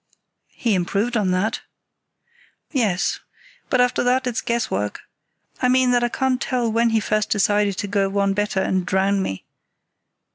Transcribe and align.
"He 0.55 0.73
improved 0.73 1.15
on 1.15 1.29
that." 1.29 1.61
"Yes, 2.71 3.19
but 3.69 3.79
after 3.79 4.01
that, 4.03 4.25
it's 4.25 4.41
guess 4.41 4.71
work. 4.71 5.01
I 5.61 5.69
mean 5.69 5.91
that 5.91 6.03
I 6.03 6.09
can't 6.09 6.41
tell 6.41 6.71
when 6.71 6.89
he 6.89 6.99
first 6.99 7.29
decided 7.29 7.77
to 7.77 7.87
go 7.87 8.09
one 8.09 8.33
better 8.33 8.61
and 8.61 8.83
drown 8.83 9.21
me. 9.21 9.45